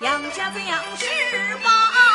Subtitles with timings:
[0.00, 0.30] 万里冷
[0.64, 2.05] 夜随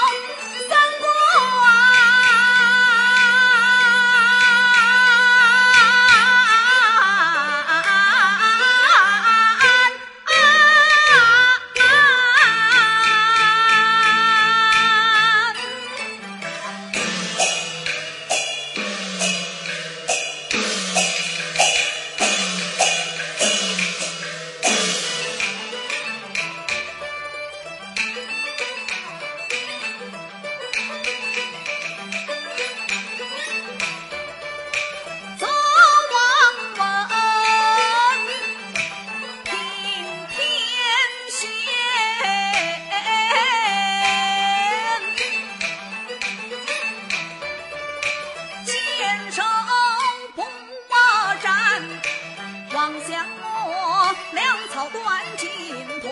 [54.89, 56.10] 公，佛法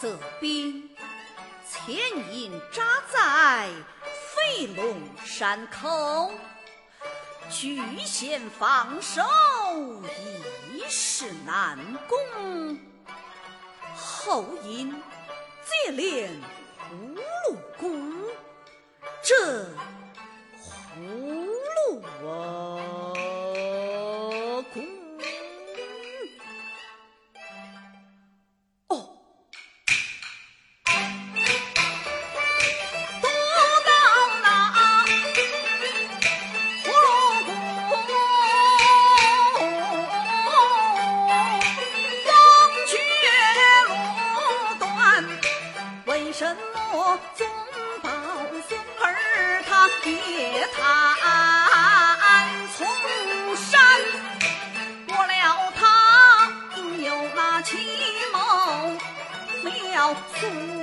[0.00, 0.88] 则兵
[1.68, 1.94] 前
[2.34, 2.82] 营扎
[3.12, 3.68] 在
[4.34, 6.32] 飞龙山口，
[7.50, 9.20] 举弦防守
[10.72, 12.78] 易是难攻。
[13.94, 14.90] 后营
[15.66, 16.32] 接连
[16.92, 18.10] 无路攻，
[19.22, 19.66] 这。
[46.40, 47.46] 什么总
[48.02, 48.10] 宝
[48.66, 50.80] 孙儿他也他
[52.74, 52.86] 从
[53.56, 53.78] 山
[55.06, 57.76] 过了他定有那奇
[58.32, 58.38] 谋
[59.64, 60.79] 妙处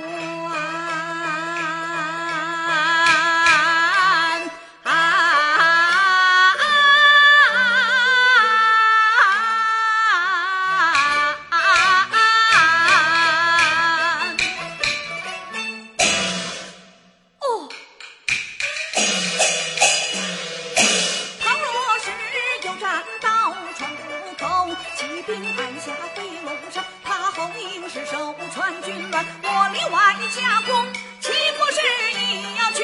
[25.28, 30.90] 兵暗下飞龙山，他后营是守川军乱，我里外夹攻，
[31.20, 31.28] 岂
[31.58, 31.82] 不是
[32.18, 32.82] 一要去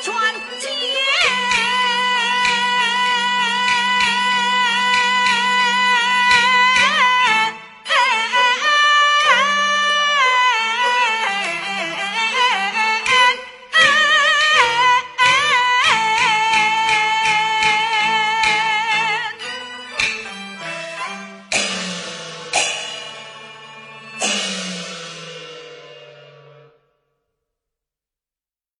[0.00, 0.14] 全？